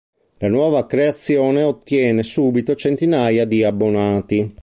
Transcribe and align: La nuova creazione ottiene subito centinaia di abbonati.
La 0.39 0.49
nuova 0.49 0.87
creazione 0.87 1.61
ottiene 1.61 2.23
subito 2.23 2.73
centinaia 2.73 3.45
di 3.45 3.63
abbonati. 3.63 4.55